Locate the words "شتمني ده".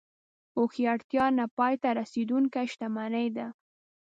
2.71-3.47